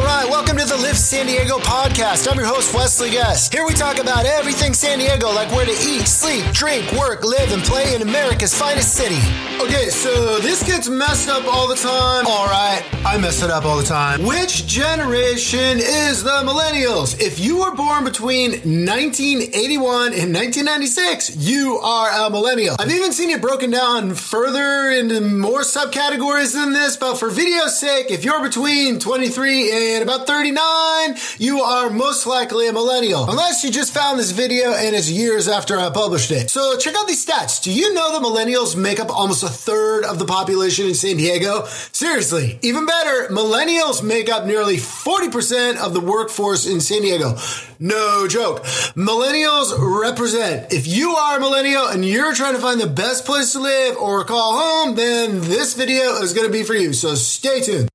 All 0.00 0.06
right, 0.06 0.26
welcome 0.30 0.56
to 0.56 0.64
the 0.64 0.78
Live 0.78 0.96
San 0.96 1.26
Diego 1.26 1.58
podcast. 1.58 2.26
I'm 2.26 2.38
your 2.38 2.46
host, 2.46 2.72
Wesley 2.72 3.10
Guest. 3.10 3.52
Here 3.52 3.66
we 3.66 3.74
talk 3.74 3.98
about 3.98 4.24
everything 4.24 4.72
San 4.72 4.98
Diego, 4.98 5.28
like 5.28 5.50
where 5.50 5.66
to 5.66 5.72
eat, 5.72 6.08
sleep, 6.08 6.42
drink, 6.54 6.90
work, 6.92 7.22
live, 7.22 7.52
and 7.52 7.62
play 7.62 7.94
in 7.94 8.00
America's 8.00 8.54
finest 8.54 8.94
city. 8.94 9.20
Okay, 9.60 9.90
so 9.90 10.38
this 10.38 10.62
gets 10.66 10.88
messed 10.88 11.28
up 11.28 11.44
all 11.44 11.68
the 11.68 11.74
time. 11.74 12.26
All 12.26 12.46
right, 12.46 12.82
I 13.04 13.18
mess 13.18 13.42
it 13.42 13.50
up 13.50 13.66
all 13.66 13.76
the 13.76 13.84
time. 13.84 14.22
Which 14.22 14.66
generation 14.66 15.78
is 15.78 16.22
the 16.22 16.40
millennials? 16.44 17.20
If 17.20 17.38
you 17.38 17.58
were 17.58 17.74
born 17.74 18.02
between 18.04 18.52
1981 18.52 20.14
and 20.14 20.32
1996, 20.34 21.36
you 21.36 21.76
are 21.76 22.26
a 22.26 22.30
millennial. 22.30 22.76
I've 22.80 22.90
even 22.90 23.12
seen 23.12 23.28
it 23.28 23.42
broken 23.42 23.70
down 23.70 24.14
further 24.14 24.88
into 24.88 25.20
more 25.20 25.60
subcategories 25.60 26.54
than 26.54 26.72
this, 26.72 26.96
but 26.96 27.16
for 27.18 27.28
video's 27.28 27.78
sake, 27.78 28.10
if 28.10 28.24
you're 28.24 28.42
between 28.42 28.98
23 28.98 29.70
and 29.70 29.89
about 29.98 30.26
39, 30.26 31.16
you 31.38 31.60
are 31.60 31.90
most 31.90 32.26
likely 32.26 32.68
a 32.68 32.72
millennial. 32.72 33.28
Unless 33.28 33.64
you 33.64 33.70
just 33.70 33.92
found 33.92 34.18
this 34.18 34.30
video 34.30 34.72
and 34.72 34.94
it's 34.94 35.10
years 35.10 35.48
after 35.48 35.76
I 35.76 35.90
published 35.90 36.30
it. 36.30 36.50
So 36.50 36.78
check 36.78 36.94
out 36.96 37.08
these 37.08 37.24
stats. 37.24 37.62
Do 37.62 37.72
you 37.72 37.92
know 37.92 38.12
that 38.12 38.26
millennials 38.26 38.76
make 38.76 39.00
up 39.00 39.10
almost 39.10 39.42
a 39.42 39.48
third 39.48 40.04
of 40.04 40.18
the 40.18 40.24
population 40.24 40.86
in 40.86 40.94
San 40.94 41.16
Diego? 41.16 41.64
Seriously, 41.66 42.58
even 42.62 42.86
better, 42.86 43.28
millennials 43.32 44.02
make 44.02 44.30
up 44.30 44.46
nearly 44.46 44.76
40% 44.76 45.76
of 45.76 45.92
the 45.92 46.00
workforce 46.00 46.66
in 46.66 46.80
San 46.80 47.02
Diego. 47.02 47.36
No 47.78 48.28
joke. 48.28 48.62
Millennials 48.94 49.74
represent. 49.78 50.72
If 50.72 50.86
you 50.86 51.10
are 51.16 51.38
a 51.38 51.40
millennial 51.40 51.88
and 51.88 52.04
you're 52.04 52.34
trying 52.34 52.54
to 52.54 52.60
find 52.60 52.80
the 52.80 52.86
best 52.86 53.26
place 53.26 53.52
to 53.52 53.60
live 53.60 53.96
or 53.96 54.24
call 54.24 54.58
home, 54.58 54.96
then 54.96 55.40
this 55.40 55.74
video 55.74 56.20
is 56.22 56.32
going 56.32 56.46
to 56.46 56.52
be 56.52 56.62
for 56.62 56.74
you. 56.74 56.92
So 56.92 57.14
stay 57.14 57.60
tuned. 57.60 57.89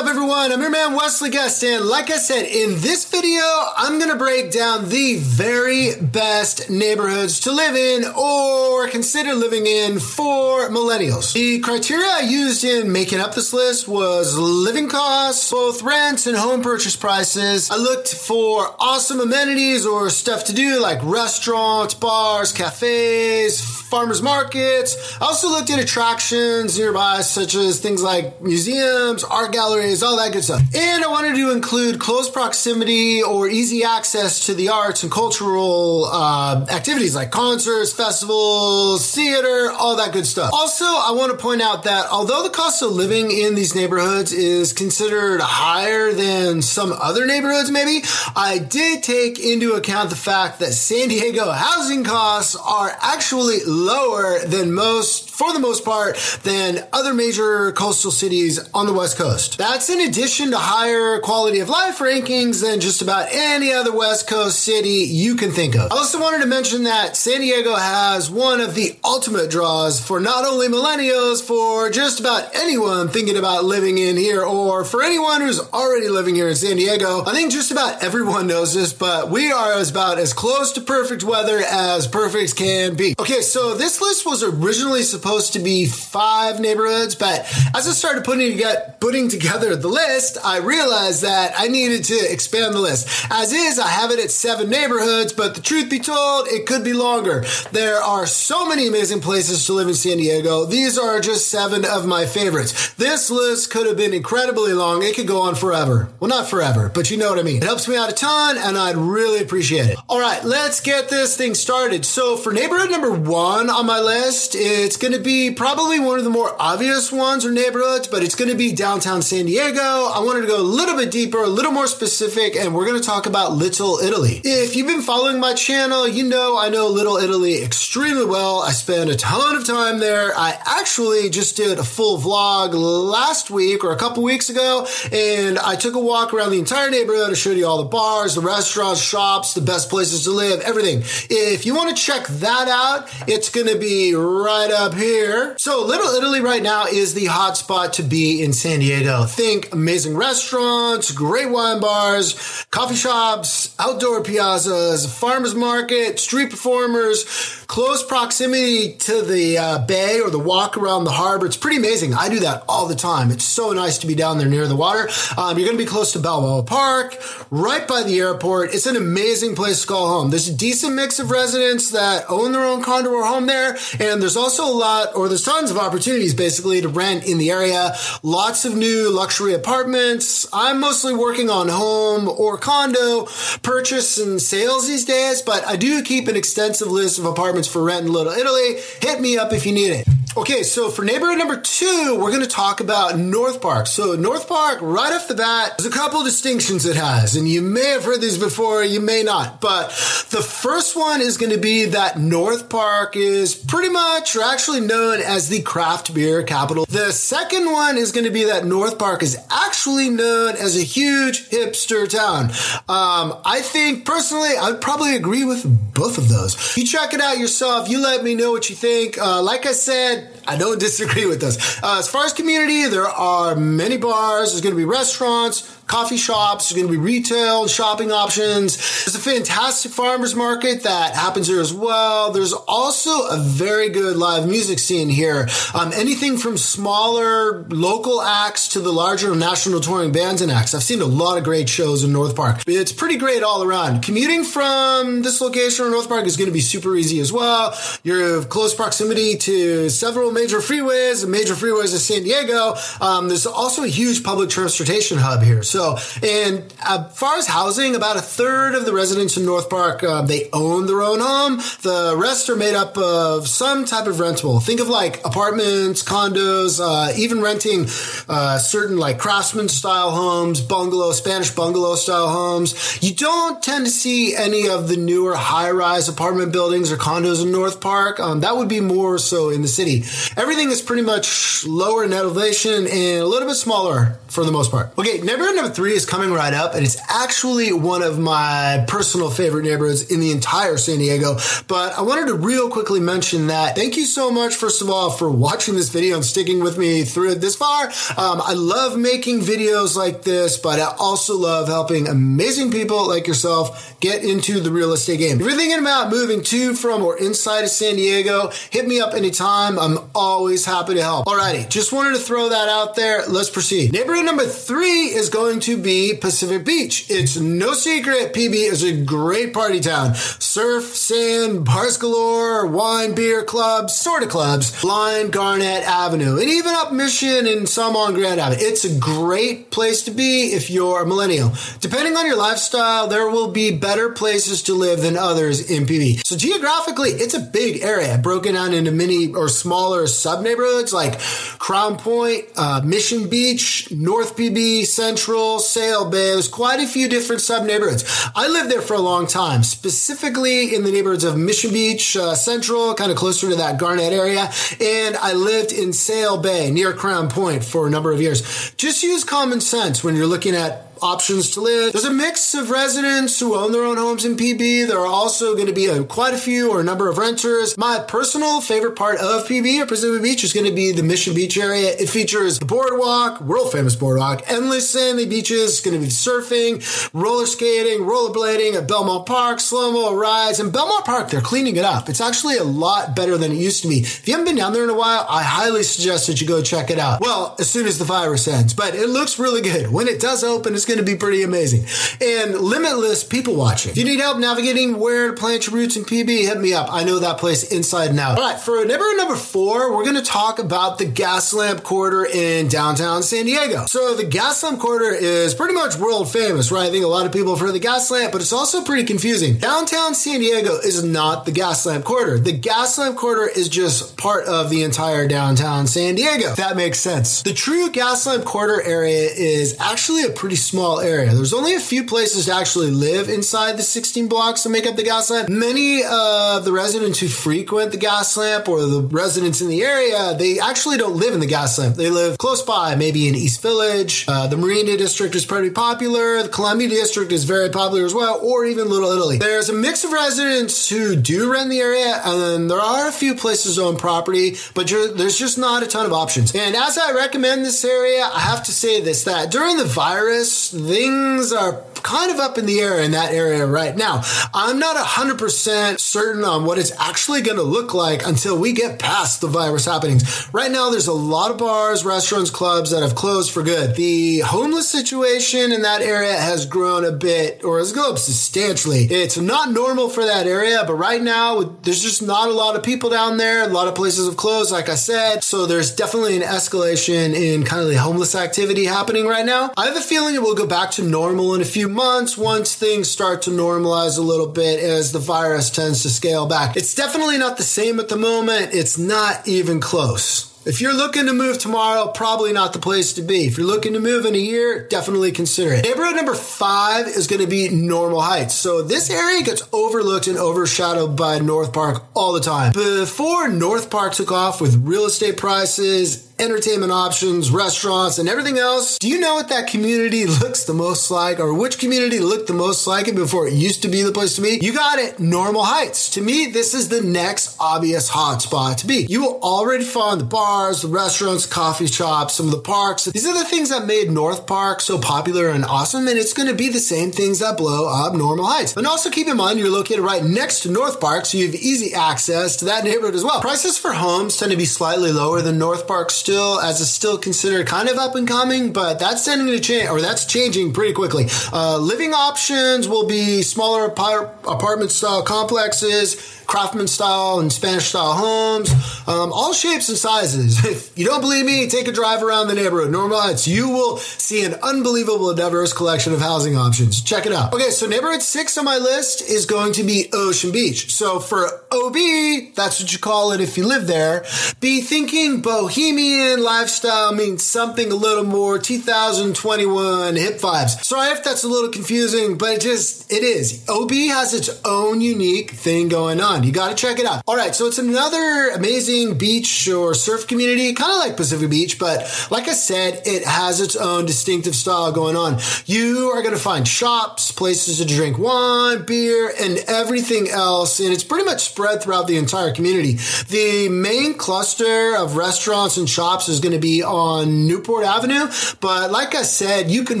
Everyone? 0.28 0.50
I'm 0.50 0.60
your 0.60 0.70
man 0.70 0.94
Wesley 0.94 1.30
Guest, 1.30 1.62
and 1.62 1.84
like 1.84 2.10
I 2.10 2.16
said, 2.16 2.46
in 2.46 2.80
this 2.80 3.04
video, 3.08 3.44
I'm 3.76 4.00
gonna 4.00 4.16
break 4.16 4.50
down 4.50 4.88
the 4.88 5.18
very 5.18 5.94
best 6.00 6.68
neighborhoods 6.68 7.38
to 7.40 7.52
live 7.52 7.76
in 7.76 8.04
or 8.06 8.88
consider 8.88 9.34
living 9.36 9.68
in 9.68 10.00
for 10.00 10.68
millennials. 10.68 11.32
The 11.32 11.60
criteria 11.60 12.08
I 12.08 12.22
used 12.22 12.64
in 12.64 12.90
making 12.90 13.20
up 13.20 13.36
this 13.36 13.52
list 13.52 13.86
was 13.86 14.36
living 14.36 14.88
costs, 14.88 15.48
both 15.48 15.84
rents 15.84 16.26
and 16.26 16.36
home 16.36 16.60
purchase 16.60 16.96
prices. 16.96 17.70
I 17.70 17.76
looked 17.76 18.12
for 18.12 18.74
awesome 18.80 19.20
amenities 19.20 19.86
or 19.86 20.10
stuff 20.10 20.44
to 20.46 20.52
do 20.52 20.80
like 20.80 20.98
restaurants, 21.04 21.94
bars, 21.94 22.50
cafes, 22.50 23.60
farmers 23.86 24.22
markets. 24.22 25.16
I 25.20 25.26
also 25.26 25.48
looked 25.48 25.70
at 25.70 25.78
attractions 25.78 26.78
nearby, 26.78 27.20
such 27.20 27.54
as 27.54 27.78
things 27.78 28.02
like 28.02 28.42
museums, 28.42 29.22
art 29.22 29.52
galleries, 29.52 30.02
all 30.02 30.15
that 30.16 30.32
good 30.32 30.44
stuff. 30.44 30.62
And 30.74 31.04
I 31.04 31.08
wanted 31.08 31.36
to 31.36 31.50
include 31.50 31.98
close 31.98 32.30
proximity 32.30 33.22
or 33.22 33.48
easy 33.48 33.84
access 33.84 34.46
to 34.46 34.54
the 34.54 34.68
arts 34.68 35.02
and 35.02 35.12
cultural 35.12 36.06
uh, 36.06 36.66
activities 36.70 37.14
like 37.14 37.30
concerts, 37.30 37.92
festivals, 37.92 39.10
theater, 39.14 39.70
all 39.72 39.96
that 39.96 40.12
good 40.12 40.26
stuff. 40.26 40.52
Also, 40.52 40.84
I 40.84 41.12
want 41.16 41.32
to 41.32 41.38
point 41.38 41.62
out 41.62 41.84
that 41.84 42.06
although 42.10 42.42
the 42.42 42.50
cost 42.50 42.82
of 42.82 42.90
living 42.92 43.30
in 43.30 43.54
these 43.54 43.74
neighborhoods 43.74 44.32
is 44.32 44.72
considered 44.72 45.40
higher 45.40 46.12
than 46.12 46.62
some 46.62 46.92
other 46.92 47.26
neighborhoods, 47.26 47.70
maybe, 47.70 48.04
I 48.34 48.58
did 48.58 49.02
take 49.02 49.38
into 49.38 49.72
account 49.74 50.10
the 50.10 50.16
fact 50.16 50.58
that 50.60 50.72
San 50.72 51.08
Diego 51.08 51.50
housing 51.50 52.04
costs 52.04 52.56
are 52.56 52.96
actually 53.00 53.64
lower 53.64 54.40
than 54.40 54.72
most, 54.72 55.30
for 55.30 55.52
the 55.52 55.60
most 55.60 55.84
part, 55.84 56.16
than 56.42 56.86
other 56.92 57.14
major 57.14 57.72
coastal 57.72 58.10
cities 58.10 58.58
on 58.72 58.86
the 58.86 58.92
West 58.92 59.16
Coast. 59.16 59.58
That's 59.58 59.90
in 59.90 60.00
addition 60.06 60.52
to 60.52 60.58
higher 60.58 61.18
quality 61.18 61.58
of 61.58 61.68
life 61.68 61.98
rankings 61.98 62.62
than 62.62 62.78
just 62.78 63.02
about 63.02 63.28
any 63.32 63.72
other 63.72 63.92
West 63.92 64.28
Coast 64.28 64.60
city 64.60 65.04
you 65.10 65.34
can 65.34 65.50
think 65.50 65.74
of. 65.74 65.90
I 65.90 65.96
also 65.96 66.20
wanted 66.20 66.42
to 66.42 66.46
mention 66.46 66.84
that 66.84 67.16
San 67.16 67.40
Diego 67.40 67.74
has 67.74 68.30
one 68.30 68.60
of 68.60 68.76
the 68.76 68.96
ultimate 69.04 69.50
draws 69.50 69.98
for 69.98 70.20
not 70.20 70.44
only 70.44 70.68
millennials, 70.68 71.42
for 71.42 71.90
just 71.90 72.20
about 72.20 72.54
anyone 72.54 73.08
thinking 73.08 73.36
about 73.36 73.64
living 73.64 73.98
in 73.98 74.16
here 74.16 74.42
or 74.42 74.84
for 74.84 75.02
anyone 75.02 75.40
who's 75.40 75.60
already 75.72 76.08
living 76.08 76.36
here 76.36 76.48
in 76.48 76.54
San 76.54 76.76
Diego. 76.76 77.24
I 77.26 77.32
think 77.32 77.50
just 77.50 77.72
about 77.72 78.04
everyone 78.04 78.46
knows 78.46 78.74
this, 78.74 78.92
but 78.92 79.28
we 79.28 79.50
are 79.50 79.72
about 79.76 80.18
as 80.18 80.32
close 80.32 80.72
to 80.72 80.80
perfect 80.80 81.24
weather 81.24 81.58
as 81.58 82.06
perfect 82.06 82.56
can 82.56 82.94
be. 82.94 83.14
Okay, 83.18 83.40
so 83.40 83.74
this 83.74 84.00
list 84.00 84.24
was 84.24 84.42
originally 84.44 85.02
supposed 85.02 85.52
to 85.54 85.58
be 85.58 85.86
five 85.86 86.60
neighborhoods, 86.60 87.16
but 87.16 87.40
as 87.74 87.88
I 87.88 87.92
started 87.92 88.24
putting 88.24 88.52
together, 88.52 88.94
putting 89.00 89.28
together 89.28 89.74
the 89.74 89.95
list, 89.96 90.36
I 90.44 90.58
realized 90.58 91.22
that 91.22 91.54
I 91.56 91.68
needed 91.68 92.04
to 92.04 92.32
expand 92.32 92.74
the 92.74 92.80
list. 92.80 93.08
As 93.30 93.52
is, 93.52 93.78
I 93.78 93.88
have 93.88 94.10
it 94.10 94.20
at 94.20 94.30
seven 94.30 94.68
neighborhoods, 94.68 95.32
but 95.32 95.54
the 95.54 95.62
truth 95.62 95.88
be 95.88 95.98
told, 95.98 96.48
it 96.48 96.66
could 96.66 96.84
be 96.84 96.92
longer. 96.92 97.44
There 97.72 97.96
are 97.96 98.26
so 98.26 98.68
many 98.68 98.86
amazing 98.86 99.20
places 99.20 99.64
to 99.66 99.72
live 99.72 99.88
in 99.88 99.94
San 99.94 100.18
Diego. 100.18 100.66
These 100.66 100.98
are 100.98 101.20
just 101.20 101.48
seven 101.48 101.84
of 101.84 102.06
my 102.06 102.26
favorites. 102.26 102.94
This 102.94 103.30
list 103.30 103.70
could 103.70 103.86
have 103.86 103.96
been 103.96 104.12
incredibly 104.12 104.74
long. 104.74 105.02
It 105.02 105.16
could 105.16 105.26
go 105.26 105.40
on 105.40 105.54
forever. 105.54 106.08
Well, 106.20 106.28
not 106.28 106.48
forever, 106.48 106.90
but 106.94 107.10
you 107.10 107.16
know 107.16 107.30
what 107.30 107.38
I 107.38 107.42
mean. 107.42 107.58
It 107.58 107.64
helps 107.64 107.88
me 107.88 107.96
out 107.96 108.10
a 108.10 108.14
ton, 108.14 108.58
and 108.58 108.76
I'd 108.76 108.96
really 108.96 109.40
appreciate 109.40 109.86
it. 109.86 109.98
All 110.08 110.20
right, 110.20 110.44
let's 110.44 110.80
get 110.80 111.08
this 111.08 111.36
thing 111.36 111.54
started. 111.54 112.04
So, 112.04 112.36
for 112.36 112.52
neighborhood 112.52 112.90
number 112.90 113.12
one 113.12 113.70
on 113.70 113.86
my 113.86 114.00
list, 114.00 114.54
it's 114.54 114.96
going 114.96 115.14
to 115.14 115.20
be 115.20 115.50
probably 115.52 115.98
one 116.00 116.18
of 116.18 116.24
the 116.24 116.30
more 116.30 116.54
obvious 116.60 117.10
ones 117.10 117.46
or 117.46 117.50
neighborhoods, 117.50 118.08
but 118.08 118.22
it's 118.22 118.34
going 118.34 118.50
to 118.50 118.56
be 118.56 118.72
downtown 118.72 119.22
San 119.22 119.46
Diego. 119.46 119.85
I 119.86 120.20
wanted 120.24 120.42
to 120.42 120.46
go 120.46 120.60
a 120.60 120.62
little 120.62 120.96
bit 120.96 121.10
deeper, 121.10 121.42
a 121.42 121.48
little 121.48 121.72
more 121.72 121.86
specific, 121.86 122.56
and 122.56 122.74
we're 122.74 122.86
going 122.86 123.00
to 123.00 123.06
talk 123.06 123.26
about 123.26 123.52
Little 123.52 123.98
Italy. 123.98 124.40
If 124.44 124.74
you've 124.74 124.86
been 124.86 125.02
following 125.02 125.38
my 125.38 125.54
channel, 125.54 126.08
you 126.08 126.24
know 126.24 126.58
I 126.58 126.68
know 126.68 126.88
Little 126.88 127.16
Italy 127.16 127.62
extremely 127.62 128.24
well. 128.24 128.60
I 128.60 128.72
spent 128.72 129.10
a 129.10 129.16
ton 129.16 129.56
of 129.56 129.66
time 129.66 129.98
there. 129.98 130.32
I 130.36 130.58
actually 130.66 131.30
just 131.30 131.56
did 131.56 131.78
a 131.78 131.84
full 131.84 132.18
vlog 132.18 132.72
last 132.74 133.50
week 133.50 133.84
or 133.84 133.92
a 133.92 133.96
couple 133.96 134.22
weeks 134.22 134.50
ago, 134.50 134.86
and 135.12 135.58
I 135.58 135.76
took 135.76 135.94
a 135.94 136.00
walk 136.00 136.34
around 136.34 136.50
the 136.50 136.58
entire 136.58 136.90
neighborhood. 136.90 137.30
I 137.30 137.34
showed 137.34 137.56
you 137.56 137.66
all 137.66 137.78
the 137.78 137.88
bars, 137.88 138.34
the 138.34 138.40
restaurants, 138.40 139.00
shops, 139.00 139.54
the 139.54 139.60
best 139.60 139.88
places 139.88 140.24
to 140.24 140.30
live, 140.30 140.60
everything. 140.60 141.02
If 141.30 141.66
you 141.66 141.74
want 141.74 141.96
to 141.96 142.02
check 142.02 142.26
that 142.26 142.68
out, 142.68 143.08
it's 143.28 143.50
going 143.50 143.68
to 143.68 143.78
be 143.78 144.14
right 144.14 144.70
up 144.70 144.94
here. 144.94 145.54
So 145.58 145.84
Little 145.84 146.08
Italy 146.14 146.40
right 146.40 146.62
now 146.62 146.86
is 146.86 147.14
the 147.14 147.26
hot 147.26 147.56
spot 147.56 147.92
to 147.94 148.02
be 148.02 148.42
in 148.42 148.52
San 148.52 148.80
Diego. 148.80 149.24
Think 149.24 149.74
amazing 149.76 150.16
restaurants, 150.16 151.12
great 151.12 151.50
wine 151.50 151.80
bars, 151.80 152.66
coffee 152.70 152.94
shops, 152.94 153.74
outdoor 153.78 154.22
piazzas, 154.22 155.06
farmers 155.08 155.54
market, 155.54 156.18
street 156.18 156.50
performers, 156.50 157.64
close 157.66 158.04
proximity 158.04 158.94
to 158.94 159.22
the 159.22 159.58
uh, 159.58 159.78
bay 159.86 160.20
or 160.20 160.30
the 160.30 160.38
walk 160.38 160.76
around 160.76 161.04
the 161.04 161.10
harbor. 161.10 161.46
It's 161.46 161.56
pretty 161.56 161.78
amazing. 161.78 162.14
I 162.14 162.28
do 162.28 162.40
that 162.40 162.64
all 162.68 162.86
the 162.86 162.94
time. 162.94 163.30
It's 163.30 163.44
so 163.44 163.72
nice 163.72 163.98
to 163.98 164.06
be 164.06 164.14
down 164.14 164.38
there 164.38 164.48
near 164.48 164.66
the 164.66 164.76
water. 164.76 165.08
Um, 165.36 165.58
you're 165.58 165.66
going 165.66 165.78
to 165.78 165.84
be 165.84 165.88
close 165.88 166.12
to 166.12 166.18
Balboa 166.18 166.62
Park, 166.62 167.16
right 167.50 167.86
by 167.86 168.02
the 168.02 168.18
airport. 168.18 168.74
It's 168.74 168.86
an 168.86 168.96
amazing 168.96 169.54
place 169.54 169.82
to 169.82 169.86
call 169.86 170.08
home. 170.08 170.30
There's 170.30 170.48
a 170.48 170.54
decent 170.54 170.94
mix 170.94 171.18
of 171.18 171.30
residents 171.30 171.90
that 171.90 172.24
own 172.28 172.52
their 172.52 172.64
own 172.64 172.82
condo 172.82 173.10
or 173.10 173.26
home 173.26 173.46
there, 173.46 173.76
and 173.98 174.22
there's 174.22 174.36
also 174.36 174.64
a 174.64 174.72
lot, 174.72 175.14
or 175.16 175.28
there's 175.28 175.44
tons 175.44 175.70
of 175.70 175.76
opportunities 175.76 176.34
basically 176.34 176.80
to 176.80 176.88
rent 176.88 177.26
in 177.26 177.38
the 177.38 177.50
area. 177.50 177.94
Lots 178.22 178.64
of 178.64 178.76
new 178.76 179.10
luxury 179.10 179.54
apartments. 179.56 180.46
I'm 180.52 180.78
mostly 180.78 181.14
working 181.14 181.50
on 181.50 181.68
home 181.68 182.28
or 182.28 182.58
condo 182.58 183.26
purchase 183.62 184.18
and 184.18 184.40
sales 184.40 184.86
these 184.86 185.04
days, 185.04 185.42
but 185.42 185.66
I 185.66 185.76
do 185.76 186.02
keep 186.02 186.28
an 186.28 186.36
extensive 186.36 186.88
list 186.88 187.18
of 187.18 187.24
apartments 187.24 187.66
for 187.66 187.82
rent 187.82 188.06
in 188.06 188.12
Little 188.12 188.32
Italy. 188.32 188.76
Hit 189.00 189.20
me 189.20 189.36
up 189.36 189.52
if 189.52 189.66
you 189.66 189.72
need 189.72 189.90
it. 189.90 190.15
Okay, 190.36 190.64
so 190.64 190.90
for 190.90 191.02
neighborhood 191.02 191.38
number 191.38 191.58
two, 191.58 192.18
we're 192.20 192.30
going 192.30 192.42
to 192.42 192.46
talk 192.46 192.80
about 192.80 193.18
North 193.18 193.62
Park. 193.62 193.86
So 193.86 194.16
North 194.16 194.46
Park, 194.46 194.80
right 194.82 195.14
off 195.14 195.28
the 195.28 195.34
bat, 195.34 195.78
there's 195.78 195.86
a 195.86 195.90
couple 195.90 196.22
distinctions 196.24 196.84
it 196.84 196.94
has, 196.94 197.36
and 197.36 197.48
you 197.48 197.62
may 197.62 197.86
have 197.92 198.04
heard 198.04 198.20
these 198.20 198.36
before, 198.36 198.84
you 198.84 199.00
may 199.00 199.22
not. 199.22 199.62
But 199.62 199.88
the 200.28 200.42
first 200.42 200.94
one 200.94 201.22
is 201.22 201.38
going 201.38 201.52
to 201.52 201.58
be 201.58 201.86
that 201.86 202.18
North 202.18 202.68
Park 202.68 203.16
is 203.16 203.54
pretty 203.54 203.88
much, 203.88 204.36
or 204.36 204.42
actually 204.42 204.80
known 204.80 205.20
as 205.20 205.48
the 205.48 205.62
craft 205.62 206.12
beer 206.12 206.42
capital. 206.42 206.84
The 206.84 207.12
second 207.12 207.72
one 207.72 207.96
is 207.96 208.12
going 208.12 208.26
to 208.26 208.32
be 208.32 208.44
that 208.44 208.66
North 208.66 208.98
Park 208.98 209.22
is 209.22 209.38
actually 209.50 210.10
known 210.10 210.54
as 210.56 210.76
a 210.76 210.82
huge 210.82 211.48
hipster 211.48 212.06
town. 212.06 212.50
Um, 212.90 213.40
I 213.46 213.60
think 213.62 214.04
personally, 214.04 214.50
I'd 214.60 214.82
probably 214.82 215.16
agree 215.16 215.46
with 215.46 215.64
both 215.94 216.18
of 216.18 216.28
those. 216.28 216.76
You 216.76 216.84
check 216.84 217.14
it 217.14 217.22
out 217.22 217.38
yourself. 217.38 217.88
You 217.88 218.02
let 218.02 218.22
me 218.22 218.34
know 218.34 218.52
what 218.52 218.68
you 218.68 218.76
think. 218.76 219.16
Uh, 219.16 219.40
like 219.40 219.64
I 219.64 219.72
said, 219.72 220.25
I 220.46 220.56
don't 220.56 220.78
disagree 220.78 221.26
with 221.26 221.40
this. 221.40 221.82
Uh, 221.82 221.98
as 221.98 222.08
far 222.08 222.24
as 222.24 222.32
community, 222.32 222.86
there 222.86 223.06
are 223.06 223.56
many 223.56 223.96
bars. 223.96 224.52
There's 224.52 224.62
going 224.62 224.74
to 224.74 224.78
be 224.78 224.84
restaurants, 224.84 225.75
coffee 225.86 226.16
shops. 226.16 226.68
There's 226.68 226.82
going 226.82 226.92
to 226.92 226.98
be 226.98 227.04
retail 227.04 227.62
and 227.62 227.70
shopping 227.70 228.12
options. 228.12 228.76
There's 229.04 229.14
a 229.14 229.20
fantastic 229.20 229.92
farmers 229.92 230.34
market 230.34 230.82
that 230.82 231.14
happens 231.14 231.46
here 231.46 231.60
as 231.60 231.72
well. 231.72 232.32
There's 232.32 232.52
also 232.52 233.28
a 233.28 233.36
very 233.38 233.88
good 233.88 234.16
live 234.16 234.48
music 234.48 234.78
scene 234.78 235.08
here. 235.08 235.48
Um, 235.74 235.92
anything 235.94 236.38
from 236.38 236.58
smaller 236.58 237.64
local 237.68 238.20
acts 238.20 238.68
to 238.68 238.80
the 238.80 238.92
larger 238.92 239.34
national 239.34 239.80
touring 239.80 240.12
bands 240.12 240.42
and 240.42 240.50
acts. 240.50 240.74
I've 240.74 240.82
seen 240.82 241.00
a 241.00 241.06
lot 241.06 241.38
of 241.38 241.44
great 241.44 241.68
shows 241.68 242.02
in 242.04 242.12
North 242.12 242.34
Park. 242.34 242.62
It's 242.66 242.92
pretty 242.92 243.16
great 243.16 243.42
all 243.42 243.62
around. 243.62 244.02
Commuting 244.02 244.44
from 244.44 245.22
this 245.22 245.40
location 245.40 245.86
or 245.86 245.90
North 245.90 246.08
Park 246.08 246.26
is 246.26 246.36
going 246.36 246.48
to 246.48 246.54
be 246.54 246.60
super 246.60 246.96
easy 246.96 247.20
as 247.20 247.32
well. 247.32 247.78
You're 248.02 248.42
close 248.44 248.74
proximity 248.74 249.36
to 249.36 249.88
several 249.90 250.32
major 250.32 250.58
freeways, 250.58 251.26
major 251.28 251.54
freeways 251.54 251.94
of 251.94 252.00
San 252.00 252.24
Diego. 252.24 252.74
Um, 253.00 253.28
there's 253.28 253.46
also 253.46 253.84
a 253.84 253.88
huge 253.88 254.24
public 254.24 254.50
transportation 254.50 255.18
hub 255.18 255.42
here. 255.42 255.62
So 255.62 255.75
so, 255.76 255.98
and 256.26 256.64
as 256.80 257.18
far 257.18 257.36
as 257.36 257.46
housing, 257.46 257.94
about 257.94 258.16
a 258.16 258.22
third 258.22 258.74
of 258.74 258.86
the 258.86 258.94
residents 258.94 259.36
in 259.36 259.44
North 259.44 259.68
Park 259.68 260.02
uh, 260.02 260.22
they 260.22 260.48
own 260.54 260.86
their 260.86 261.02
own 261.02 261.20
home. 261.20 261.58
The 261.82 262.14
rest 262.16 262.48
are 262.48 262.56
made 262.56 262.74
up 262.74 262.96
of 262.96 263.46
some 263.46 263.84
type 263.84 264.06
of 264.06 264.16
rentable. 264.16 264.62
Think 264.62 264.80
of 264.80 264.88
like 264.88 265.22
apartments, 265.26 266.02
condos, 266.02 266.80
uh, 266.80 267.12
even 267.18 267.42
renting 267.42 267.86
uh, 268.26 268.56
certain 268.56 268.96
like 268.96 269.18
craftsman 269.18 269.68
style 269.68 270.12
homes, 270.12 270.62
bungalow, 270.62 271.12
Spanish 271.12 271.50
bungalow 271.50 271.94
style 271.94 272.28
homes. 272.28 272.98
You 273.02 273.14
don't 273.14 273.62
tend 273.62 273.84
to 273.84 273.92
see 273.92 274.34
any 274.34 274.68
of 274.68 274.88
the 274.88 274.96
newer 274.96 275.34
high 275.36 275.70
rise 275.70 276.08
apartment 276.08 276.52
buildings 276.52 276.90
or 276.90 276.96
condos 276.96 277.42
in 277.42 277.52
North 277.52 277.82
Park. 277.82 278.18
Um, 278.18 278.40
that 278.40 278.56
would 278.56 278.68
be 278.68 278.80
more 278.80 279.18
so 279.18 279.50
in 279.50 279.60
the 279.60 279.68
city. 279.68 280.04
Everything 280.38 280.70
is 280.70 280.80
pretty 280.80 281.02
much 281.02 281.66
lower 281.66 282.02
in 282.02 282.14
elevation 282.14 282.86
and 282.86 283.20
a 283.20 283.26
little 283.26 283.48
bit 283.48 283.56
smaller 283.56 284.18
for 284.36 284.44
the 284.44 284.52
most 284.52 284.70
part. 284.70 284.96
Okay, 284.98 285.18
neighborhood 285.22 285.56
number 285.56 285.70
three 285.70 285.94
is 285.94 286.04
coming 286.04 286.30
right 286.30 286.52
up, 286.52 286.74
and 286.74 286.84
it's 286.84 286.98
actually 287.08 287.72
one 287.72 288.02
of 288.02 288.18
my 288.18 288.84
personal 288.86 289.30
favorite 289.30 289.64
neighborhoods 289.64 290.12
in 290.12 290.20
the 290.20 290.30
entire 290.30 290.76
San 290.76 290.98
Diego. 290.98 291.38
But 291.68 291.98
I 291.98 292.02
wanted 292.02 292.26
to 292.26 292.34
real 292.34 292.68
quickly 292.68 293.00
mention 293.00 293.46
that. 293.46 293.74
Thank 293.74 293.96
you 293.96 294.04
so 294.04 294.30
much, 294.30 294.54
first 294.54 294.82
of 294.82 294.90
all, 294.90 295.10
for 295.10 295.30
watching 295.30 295.74
this 295.74 295.88
video 295.88 296.16
and 296.16 296.24
sticking 296.24 296.62
with 296.62 296.76
me 296.76 297.04
through 297.04 297.32
it 297.32 297.40
this 297.40 297.56
far. 297.56 297.86
Um, 298.18 298.42
I 298.44 298.52
love 298.52 298.98
making 298.98 299.40
videos 299.40 299.96
like 299.96 300.20
this, 300.22 300.58
but 300.58 300.78
I 300.80 300.94
also 300.98 301.34
love 301.34 301.68
helping 301.68 302.06
amazing 302.06 302.70
people 302.70 303.08
like 303.08 303.26
yourself 303.26 303.98
get 304.00 304.22
into 304.22 304.60
the 304.60 304.70
real 304.70 304.92
estate 304.92 305.18
game. 305.18 305.40
If 305.40 305.46
you're 305.46 305.56
thinking 305.56 305.80
about 305.80 306.10
moving 306.10 306.42
to, 306.42 306.74
from, 306.74 307.02
or 307.02 307.16
inside 307.16 307.64
of 307.64 307.70
San 307.70 307.96
Diego, 307.96 308.50
hit 308.70 308.86
me 308.86 309.00
up 309.00 309.14
anytime. 309.14 309.78
I'm 309.78 309.98
always 310.14 310.66
happy 310.66 310.92
to 310.92 311.02
help. 311.02 311.24
Alrighty, 311.24 311.70
just 311.70 311.90
wanted 311.90 312.10
to 312.18 312.20
throw 312.20 312.50
that 312.50 312.68
out 312.68 312.96
there. 312.96 313.26
Let's 313.26 313.48
proceed. 313.48 313.94
Neighborhood 313.94 314.25
number 314.26 314.44
three 314.44 315.14
is 315.14 315.30
going 315.30 315.60
to 315.60 315.76
be 315.76 316.12
Pacific 316.20 316.66
Beach. 316.66 317.06
It's 317.08 317.38
no 317.38 317.74
secret 317.74 318.34
PB 318.34 318.54
is 318.54 318.82
a 318.82 319.04
great 319.04 319.54
party 319.54 319.78
town. 319.78 320.16
Surf, 320.16 320.84
sand, 320.96 321.64
bars 321.64 321.96
galore, 321.96 322.66
wine, 322.66 323.14
beer 323.14 323.44
clubs, 323.44 323.94
sort 323.94 324.24
of 324.24 324.28
clubs, 324.28 324.82
line 324.82 325.30
Garnet 325.30 325.84
Avenue, 325.84 326.38
and 326.38 326.50
even 326.50 326.74
up 326.74 326.92
Mission 326.92 327.46
and 327.46 327.68
some 327.68 327.94
on 327.94 328.14
Grand 328.14 328.40
Avenue. 328.40 328.58
It's 328.60 328.84
a 328.84 328.98
great 328.98 329.70
place 329.70 330.02
to 330.02 330.10
be 330.10 330.46
if 330.46 330.70
you're 330.70 331.02
a 331.02 331.06
millennial. 331.06 331.52
Depending 331.80 332.16
on 332.16 332.26
your 332.26 332.36
lifestyle, 332.36 333.06
there 333.06 333.30
will 333.30 333.52
be 333.52 333.70
better 333.70 334.10
places 334.10 334.60
to 334.64 334.74
live 334.74 335.02
than 335.02 335.16
others 335.16 335.70
in 335.70 335.86
PB. 335.86 336.26
So 336.26 336.36
geographically, 336.36 337.10
it's 337.10 337.34
a 337.34 337.40
big 337.40 337.82
area 337.82 338.18
broken 338.18 338.54
down 338.54 338.74
into 338.74 338.90
many 338.90 339.32
or 339.32 339.48
smaller 339.48 340.08
sub 340.08 340.42
neighborhoods 340.42 340.92
like 340.92 341.20
Crown 341.66 341.98
Point, 341.98 342.44
uh, 342.54 342.80
Mission 342.84 343.28
Beach, 343.28 343.90
North 343.90 344.36
PB, 344.36 344.86
Central, 344.86 345.58
Sail 345.58 346.08
Bay. 346.08 346.30
There's 346.30 346.46
quite 346.46 346.78
a 346.78 346.86
few 346.86 347.08
different 347.08 347.42
sub 347.42 347.66
neighborhoods. 347.66 348.04
I 348.36 348.46
lived 348.46 348.70
there 348.70 348.80
for 348.80 348.94
a 348.94 349.00
long 349.00 349.26
time, 349.26 349.64
specifically 349.64 350.76
in 350.76 350.84
the 350.84 350.92
neighborhoods 350.92 351.24
of 351.24 351.36
Mission 351.36 351.72
Beach, 351.72 352.16
uh, 352.16 352.36
Central, 352.36 352.94
kind 352.94 353.10
of 353.10 353.16
closer 353.16 353.50
to 353.50 353.56
that 353.56 353.80
Garnet 353.80 354.12
area. 354.12 354.48
And 354.80 355.16
I 355.16 355.32
lived 355.32 355.72
in 355.72 355.92
Sail 355.92 356.40
Bay 356.40 356.70
near 356.70 356.92
Crown 356.92 357.28
Point 357.28 357.64
for 357.64 357.88
a 357.88 357.90
number 357.90 358.12
of 358.12 358.20
years. 358.20 358.70
Just 358.76 359.02
use 359.02 359.24
common 359.24 359.60
sense 359.60 360.04
when 360.04 360.14
you're 360.14 360.28
looking 360.28 360.54
at 360.54 360.85
options 361.02 361.50
to 361.52 361.60
live. 361.60 361.92
There's 361.92 362.04
a 362.04 362.12
mix 362.12 362.54
of 362.54 362.70
residents 362.70 363.38
who 363.38 363.54
own 363.54 363.72
their 363.72 363.84
own 363.84 363.96
homes 363.96 364.24
in 364.24 364.36
PB. 364.36 364.86
There 364.86 364.98
are 364.98 365.06
also 365.06 365.54
going 365.54 365.66
to 365.66 365.72
be 365.72 365.86
a, 365.86 366.04
quite 366.04 366.34
a 366.34 366.38
few 366.38 366.70
or 366.70 366.80
a 366.80 366.84
number 366.84 367.08
of 367.08 367.18
renters. 367.18 367.76
My 367.76 367.98
personal 367.98 368.60
favorite 368.60 368.96
part 368.96 369.18
of 369.18 369.46
PB 369.46 369.82
or 369.82 369.86
Pacific 369.86 370.22
Beach 370.22 370.44
is 370.44 370.52
going 370.52 370.66
to 370.66 370.74
be 370.74 370.92
the 370.92 371.02
Mission 371.02 371.34
Beach 371.34 371.56
area. 371.56 371.90
It 371.90 372.08
features 372.08 372.58
the 372.58 372.64
boardwalk, 372.64 373.40
world 373.40 373.72
famous 373.72 373.96
boardwalk, 373.96 374.42
endless 374.50 374.90
sandy 374.90 375.26
beaches. 375.26 375.78
It's 375.78 375.80
going 375.80 375.98
to 375.98 376.04
be 376.04 376.10
surfing, 376.10 376.82
roller 377.12 377.46
skating, 377.46 378.00
rollerblading 378.00 378.74
at 378.74 378.88
Belmont 378.88 379.26
Park, 379.26 379.60
slow 379.60 379.92
mo 379.92 380.14
rides. 380.14 380.60
And 380.60 380.72
Belmont 380.72 381.04
Park, 381.04 381.30
they're 381.30 381.40
cleaning 381.40 381.76
it 381.76 381.84
up. 381.84 382.08
It's 382.08 382.20
actually 382.20 382.56
a 382.56 382.64
lot 382.64 383.14
better 383.14 383.36
than 383.36 383.52
it 383.52 383.56
used 383.56 383.82
to 383.82 383.88
be. 383.88 384.00
If 384.00 384.26
you 384.26 384.34
haven't 384.34 384.46
been 384.46 384.56
down 384.56 384.72
there 384.72 384.84
in 384.84 384.90
a 384.90 384.94
while, 384.94 385.26
I 385.28 385.42
highly 385.42 385.82
suggest 385.82 386.26
that 386.26 386.40
you 386.40 386.46
go 386.46 386.62
check 386.62 386.90
it 386.90 386.98
out. 386.98 387.20
Well, 387.20 387.54
as 387.58 387.70
soon 387.70 387.86
as 387.86 387.98
the 387.98 388.04
virus 388.04 388.48
ends, 388.48 388.74
but 388.74 388.94
it 388.94 389.08
looks 389.08 389.38
really 389.38 389.60
good. 389.60 389.90
When 389.90 390.08
it 390.08 390.20
does 390.20 390.42
open, 390.42 390.74
it's 390.74 390.85
going 390.86 390.98
to 390.98 391.04
be 391.04 391.16
pretty 391.16 391.42
amazing. 391.42 391.84
And 392.20 392.54
limitless 392.54 393.24
people 393.24 393.54
watching. 393.56 393.90
If 393.90 393.98
you 393.98 394.04
need 394.04 394.20
help 394.20 394.38
navigating 394.38 394.98
where 394.98 395.28
to 395.28 395.32
plant 395.34 395.66
your 395.66 395.76
roots 395.76 395.96
in 395.96 396.04
PB, 396.04 396.28
hit 396.28 396.60
me 396.60 396.72
up. 396.72 396.88
I 396.90 397.04
know 397.04 397.18
that 397.18 397.38
place 397.38 397.72
inside 397.72 398.10
and 398.10 398.20
out. 398.20 398.38
All 398.38 398.44
right, 398.44 398.58
for 398.58 398.84
neighborhood 398.84 399.16
number 399.16 399.36
four, 399.36 399.94
we're 399.94 400.04
going 400.04 400.16
to 400.16 400.22
talk 400.22 400.58
about 400.58 400.98
the 400.98 401.04
Gaslamp 401.04 401.82
Quarter 401.82 402.26
in 402.26 402.68
downtown 402.68 403.22
San 403.22 403.46
Diego. 403.46 403.86
So 403.86 404.14
the 404.14 404.24
Gaslamp 404.24 404.78
Quarter 404.78 405.10
is 405.10 405.54
pretty 405.54 405.74
much 405.74 405.96
world 405.96 406.30
famous, 406.30 406.70
right? 406.70 406.86
I 406.86 406.90
think 406.90 407.04
a 407.04 407.08
lot 407.08 407.26
of 407.26 407.32
people 407.32 407.52
have 407.52 407.60
heard 407.60 407.74
of 407.74 407.74
the 407.74 407.80
Gaslamp, 407.80 408.32
but 408.32 408.40
it's 408.40 408.52
also 408.52 408.84
pretty 408.84 409.04
confusing. 409.04 409.58
Downtown 409.58 410.14
San 410.14 410.40
Diego 410.40 410.76
is 410.76 411.02
not 411.02 411.44
the 411.44 411.52
Gaslamp 411.52 412.04
Quarter. 412.04 412.38
The 412.38 412.58
Gaslamp 412.58 413.16
Quarter 413.16 413.48
is 413.48 413.68
just 413.68 414.16
part 414.16 414.44
of 414.46 414.70
the 414.70 414.82
entire 414.82 415.26
downtown 415.26 415.86
San 415.86 416.14
Diego. 416.14 416.54
That 416.54 416.76
makes 416.76 417.00
sense. 417.00 417.42
The 417.42 417.52
true 417.52 417.90
Gaslamp 417.90 418.44
Quarter 418.44 418.82
area 418.82 419.28
is 419.36 419.76
actually 419.80 420.24
a 420.24 420.30
pretty 420.30 420.56
small 420.56 420.75
area 420.76 421.16
area. 421.16 421.34
There's 421.34 421.52
only 421.52 421.74
a 421.74 421.80
few 421.80 422.04
places 422.04 422.46
to 422.46 422.54
actually 422.54 422.90
live 422.90 423.28
inside 423.28 423.76
the 423.76 423.82
16 423.82 424.28
blocks 424.28 424.62
that 424.62 424.70
make 424.70 424.86
up 424.86 424.96
the 424.96 425.02
Gaslamp. 425.02 425.48
Many 425.48 426.04
of 426.04 426.64
the 426.64 426.72
residents 426.72 427.18
who 427.20 427.28
frequent 427.28 427.92
the 427.92 427.98
Gaslamp 427.98 428.68
or 428.68 428.80
the 428.82 429.02
residents 429.02 429.60
in 429.60 429.68
the 429.68 429.82
area, 429.82 430.34
they 430.38 430.60
actually 430.60 430.98
don't 430.98 431.16
live 431.16 431.34
in 431.34 431.40
the 431.40 431.46
Gaslamp. 431.46 431.96
They 431.96 432.10
live 432.10 432.38
close 432.38 432.62
by, 432.62 432.94
maybe 432.94 433.28
in 433.28 433.34
East 433.34 433.62
Village. 433.62 434.24
Uh, 434.28 434.46
the 434.46 434.56
Marina 434.56 434.96
District 434.96 435.34
is 435.34 435.46
pretty 435.46 435.70
popular. 435.70 436.42
The 436.42 436.48
Columbia 436.48 436.88
District 436.88 437.32
is 437.32 437.44
very 437.44 437.70
popular 437.70 438.04
as 438.04 438.14
well, 438.14 438.38
or 438.42 438.64
even 438.64 438.88
Little 438.88 439.10
Italy. 439.10 439.38
There's 439.38 439.68
a 439.68 439.72
mix 439.74 440.04
of 440.04 440.12
residents 440.12 440.88
who 440.88 441.16
do 441.16 441.50
rent 441.52 441.70
the 441.70 441.80
area, 441.80 442.20
and 442.24 442.40
then 442.40 442.68
there 442.68 442.80
are 442.80 443.08
a 443.08 443.12
few 443.12 443.34
places 443.34 443.78
on 443.78 443.96
property, 443.96 444.56
but 444.74 444.88
there's 444.88 445.38
just 445.38 445.58
not 445.58 445.82
a 445.82 445.86
ton 445.86 446.06
of 446.06 446.12
options. 446.12 446.54
And 446.54 446.76
as 446.76 446.98
I 446.98 447.12
recommend 447.12 447.64
this 447.64 447.84
area, 447.84 448.22
I 448.22 448.40
have 448.40 448.64
to 448.64 448.72
say 448.72 449.00
this 449.00 449.24
that 449.24 449.50
during 449.50 449.76
the 449.76 449.84
virus, 449.84 450.65
things 450.70 451.52
are 451.52 451.84
kind 452.06 452.30
of 452.30 452.38
up 452.38 452.56
in 452.56 452.66
the 452.66 452.78
air 452.78 453.00
in 453.00 453.10
that 453.10 453.32
area 453.32 453.66
right 453.66 453.96
now. 453.96 454.22
I'm 454.54 454.78
not 454.78 454.96
100% 454.96 455.98
certain 455.98 456.44
on 456.44 456.64
what 456.64 456.78
it's 456.78 456.92
actually 457.00 457.42
going 457.42 457.56
to 457.56 457.64
look 457.64 457.94
like 457.94 458.24
until 458.24 458.56
we 458.56 458.72
get 458.72 459.00
past 459.00 459.40
the 459.40 459.48
virus 459.48 459.86
happenings. 459.86 460.48
Right 460.52 460.70
now, 460.70 460.90
there's 460.90 461.08
a 461.08 461.12
lot 461.12 461.50
of 461.50 461.58
bars, 461.58 462.04
restaurants, 462.04 462.50
clubs 462.50 462.92
that 462.92 463.02
have 463.02 463.16
closed 463.16 463.50
for 463.50 463.64
good. 463.64 463.96
The 463.96 464.38
homeless 464.40 464.88
situation 464.88 465.72
in 465.72 465.82
that 465.82 466.00
area 466.00 466.36
has 466.36 466.64
grown 466.64 467.04
a 467.04 467.10
bit 467.10 467.64
or 467.64 467.78
has 467.78 467.92
grown 467.92 468.12
up 468.12 468.18
substantially. 468.18 469.06
It's 469.10 469.36
not 469.36 469.72
normal 469.72 470.08
for 470.08 470.24
that 470.24 470.46
area, 470.46 470.84
but 470.86 470.94
right 470.94 471.20
now, 471.20 471.76
there's 471.82 472.02
just 472.02 472.22
not 472.22 472.48
a 472.48 472.52
lot 472.52 472.76
of 472.76 472.84
people 472.84 473.10
down 473.10 473.36
there. 473.36 473.64
A 473.64 473.72
lot 473.72 473.88
of 473.88 473.96
places 473.96 474.28
have 474.28 474.36
closed, 474.36 474.70
like 474.70 474.88
I 474.88 474.94
said. 474.94 475.42
So 475.42 475.66
there's 475.66 475.92
definitely 475.92 476.36
an 476.36 476.42
escalation 476.42 477.34
in 477.34 477.64
kind 477.64 477.82
of 477.82 477.88
the 477.88 477.96
homeless 477.96 478.36
activity 478.36 478.84
happening 478.84 479.26
right 479.26 479.44
now. 479.44 479.72
I 479.76 479.86
have 479.86 479.96
a 479.96 480.00
feeling 480.00 480.36
it 480.36 480.42
will 480.42 480.54
go 480.54 480.68
back 480.68 480.92
to 480.92 481.02
normal 481.02 481.56
in 481.56 481.60
a 481.60 481.64
few 481.64 481.95
months 481.96 482.36
once 482.36 482.74
things 482.74 483.10
start 483.10 483.42
to 483.42 483.50
normalize 483.50 484.18
a 484.18 484.22
little 484.22 484.46
bit 484.46 484.78
as 484.78 485.12
the 485.12 485.18
virus 485.18 485.70
tends 485.70 486.02
to 486.02 486.10
scale 486.10 486.46
back. 486.46 486.76
It's 486.76 486.94
definitely 486.94 487.38
not 487.38 487.56
the 487.56 487.62
same 487.62 487.98
at 487.98 488.08
the 488.08 488.16
moment. 488.16 488.74
It's 488.74 488.98
not 488.98 489.48
even 489.48 489.80
close. 489.80 490.52
If 490.66 490.80
you're 490.80 490.96
looking 490.96 491.26
to 491.26 491.32
move 491.32 491.58
tomorrow, 491.58 492.10
probably 492.10 492.52
not 492.52 492.72
the 492.72 492.80
place 492.80 493.12
to 493.12 493.22
be. 493.22 493.46
If 493.46 493.56
you're 493.56 493.68
looking 493.68 493.92
to 493.92 494.00
move 494.00 494.26
in 494.26 494.34
a 494.34 494.38
year, 494.38 494.86
definitely 494.88 495.30
consider 495.30 495.72
it. 495.72 495.84
Neighborhood 495.84 496.16
number 496.16 496.34
five 496.34 497.06
is 497.06 497.28
going 497.28 497.40
to 497.40 497.46
be 497.46 497.68
Normal 497.68 498.20
Heights. 498.20 498.56
So 498.56 498.82
this 498.82 499.08
area 499.08 499.44
gets 499.44 499.62
overlooked 499.72 500.26
and 500.26 500.36
overshadowed 500.36 501.16
by 501.16 501.38
North 501.38 501.72
Park 501.72 502.02
all 502.14 502.32
the 502.32 502.40
time. 502.40 502.72
Before 502.72 503.48
North 503.48 503.90
Park 503.90 504.14
took 504.14 504.32
off 504.32 504.60
with 504.60 504.84
real 504.84 505.06
estate 505.06 505.36
prices 505.36 506.25
entertainment 506.38 506.92
options, 506.92 507.50
restaurants, 507.50 508.18
and 508.18 508.28
everything 508.28 508.58
else. 508.58 508.98
Do 508.98 509.08
you 509.08 509.18
know 509.18 509.34
what 509.34 509.48
that 509.48 509.68
community 509.68 510.26
looks 510.26 510.64
the 510.64 510.74
most 510.74 511.10
like 511.10 511.40
or 511.40 511.54
which 511.54 511.78
community 511.78 512.20
looked 512.20 512.46
the 512.46 512.54
most 512.54 512.86
like 512.86 513.08
it 513.08 513.14
before 513.14 513.46
it 513.46 513.54
used 513.54 513.82
to 513.82 513.88
be 513.88 514.02
the 514.02 514.12
place 514.12 514.36
to 514.36 514.42
be? 514.42 514.58
You 514.60 514.72
got 514.72 514.98
it, 514.98 515.18
Normal 515.18 515.64
Heights. 515.64 516.10
To 516.10 516.20
me, 516.20 516.46
this 516.46 516.74
is 516.74 516.88
the 516.88 517.00
next 517.00 517.56
obvious 517.58 518.10
hotspot 518.10 518.76
to 518.78 518.86
be. 518.86 519.06
You 519.08 519.22
will 519.22 519.40
already 519.40 519.84
find 519.84 520.20
the 520.20 520.24
bars, 520.24 520.82
the 520.82 520.88
restaurants, 520.88 521.46
coffee 521.46 521.86
shops, 521.86 522.34
some 522.34 522.46
of 522.46 522.52
the 522.52 522.60
parks. 522.60 523.06
These 523.06 523.26
are 523.26 523.36
the 523.36 523.44
things 523.44 523.70
that 523.70 523.86
made 523.86 524.10
North 524.10 524.46
Park 524.46 524.80
so 524.80 524.98
popular 524.98 525.48
and 525.48 525.64
awesome, 525.64 526.06
and 526.08 526.18
it's 526.18 526.34
going 526.34 526.48
to 526.48 526.54
be 526.54 526.68
the 526.68 526.80
same 526.80 527.10
things 527.10 527.38
that 527.38 527.56
blow 527.56 527.88
up 527.88 528.14
Normal 528.14 528.46
Heights. 528.46 528.76
And 528.76 528.86
also 528.86 529.10
keep 529.10 529.28
in 529.28 529.36
mind 529.36 529.58
you're 529.58 529.70
located 529.70 530.00
right 530.00 530.24
next 530.24 530.60
to 530.60 530.70
North 530.70 531.00
Park, 531.00 531.26
so 531.26 531.38
you 531.38 531.46
have 531.46 531.54
easy 531.54 531.94
access 531.94 532.56
to 532.56 532.66
that 532.66 532.84
neighborhood 532.84 533.14
as 533.14 533.24
well. 533.24 533.40
Prices 533.40 533.78
for 533.78 533.92
homes 533.92 534.36
tend 534.36 534.50
to 534.50 534.56
be 534.56 534.64
slightly 534.64 535.12
lower 535.12 535.40
than 535.40 535.58
North 535.58 535.86
Park 535.86 536.10
still, 536.26 536.58
as 536.58 536.80
it's 536.80 536.90
still 536.90 537.16
considered 537.16 537.68
kind 537.68 537.88
of 537.88 537.98
up 537.98 538.16
and 538.16 538.26
coming, 538.26 538.72
but 538.72 538.98
that's 538.98 539.24
tending 539.24 539.46
to 539.46 539.60
change, 539.60 539.88
or 539.88 540.00
that's 540.00 540.24
changing 540.24 540.72
pretty 540.72 540.92
quickly. 540.92 541.26
Uh, 541.52 541.78
living 541.78 542.12
options 542.12 542.88
will 542.88 543.06
be 543.06 543.42
smaller 543.42 543.84
apartment 543.84 544.90
style 544.90 545.22
complexes 545.22 546.36
craftsman 546.46 546.86
style 546.86 547.40
and 547.40 547.52
Spanish 547.52 547.86
style 547.86 548.14
homes, 548.14 548.70
um, 549.08 549.32
all 549.32 549.52
shapes 549.52 549.88
and 549.88 549.98
sizes. 549.98 550.64
If 550.76 550.98
you 550.98 551.06
don't 551.06 551.20
believe 551.20 551.46
me, 551.46 551.68
take 551.68 551.88
a 551.88 551.92
drive 551.92 552.22
around 552.22 552.48
the 552.48 552.54
neighborhood. 552.54 552.90
Normal 552.90 553.20
Heights, 553.20 553.46
you 553.46 553.68
will 553.68 553.98
see 553.98 554.44
an 554.44 554.54
unbelievable 554.62 555.32
diverse 555.34 555.72
collection 555.72 556.12
of 556.12 556.20
housing 556.20 556.56
options. 556.56 557.00
Check 557.02 557.24
it 557.24 557.32
out. 557.32 557.54
Okay, 557.54 557.70
so 557.70 557.86
neighborhood 557.86 558.20
six 558.20 558.58
on 558.58 558.64
my 558.64 558.76
list 558.76 559.22
is 559.22 559.46
going 559.46 559.72
to 559.74 559.84
be 559.84 560.08
Ocean 560.12 560.50
Beach. 560.50 560.92
So 560.92 561.20
for 561.20 561.46
OB, 561.70 562.54
that's 562.54 562.80
what 562.80 562.92
you 562.92 562.98
call 562.98 563.32
it 563.32 563.40
if 563.40 563.56
you 563.56 563.64
live 563.66 563.86
there. 563.86 564.24
Be 564.60 564.80
thinking 564.80 565.40
bohemian 565.40 566.15
lifestyle 566.38 567.12
means 567.14 567.42
something 567.42 567.90
a 567.90 567.94
little 567.94 568.24
more 568.24 568.58
2021 568.58 570.14
hip 570.14 570.38
vibes. 570.38 570.84
Sorry 570.84 571.10
if 571.10 571.24
that's 571.24 571.42
a 571.42 571.48
little 571.48 571.70
confusing, 571.70 572.36
but 572.38 572.56
it 572.56 572.60
just, 572.60 573.10
it 573.10 573.22
is. 573.22 573.64
OB 573.68 573.90
has 573.90 574.34
its 574.34 574.60
own 574.64 575.00
unique 575.00 575.50
thing 575.50 575.88
going 575.88 576.20
on. 576.20 576.44
You 576.44 576.52
got 576.52 576.68
to 576.70 576.76
check 576.76 576.98
it 576.98 577.06
out. 577.06 577.22
All 577.26 577.36
right, 577.36 577.54
so 577.54 577.66
it's 577.66 577.78
another 577.78 578.50
amazing 578.54 579.18
beach 579.18 579.68
or 579.68 579.94
surf 579.94 580.28
community, 580.28 580.72
kind 580.74 580.92
of 580.92 580.98
like 580.98 581.16
Pacific 581.16 581.50
Beach, 581.50 581.78
but 581.78 582.28
like 582.30 582.46
I 582.46 582.52
said, 582.52 583.02
it 583.06 583.24
has 583.24 583.60
its 583.60 583.74
own 583.74 584.06
distinctive 584.06 584.54
style 584.54 584.92
going 584.92 585.16
on. 585.16 585.38
You 585.64 586.12
are 586.14 586.22
to 586.36 586.42
find 586.42 586.68
shops, 586.68 587.32
places 587.32 587.78
to 587.78 587.84
drink 587.84 588.18
wine, 588.18 588.84
beer, 588.84 589.32
and 589.40 589.58
everything 589.68 590.28
else, 590.28 590.80
and 590.80 590.92
it's 590.92 591.04
pretty 591.04 591.24
much 591.24 591.42
spread 591.42 591.82
throughout 591.82 592.06
the 592.06 592.16
entire 592.16 592.52
community. 592.52 592.98
The 593.28 593.68
main 593.68 594.14
cluster 594.14 594.94
of 594.96 595.16
restaurants 595.16 595.76
and 595.76 595.88
shops 595.88 596.05
is 596.28 596.40
going 596.40 596.52
to 596.52 596.58
be 596.58 596.82
on 596.82 597.46
Newport 597.46 597.84
Avenue, 597.84 598.26
but 598.60 598.90
like 598.90 599.14
I 599.14 599.22
said, 599.22 599.70
you 599.70 599.84
can 599.84 600.00